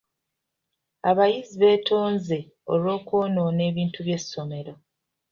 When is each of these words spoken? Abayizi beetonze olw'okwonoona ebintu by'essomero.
Abayizi 1.09 1.55
beetonze 1.61 2.39
olw'okwonoona 2.73 3.61
ebintu 3.69 3.99
by'essomero. 4.07 4.73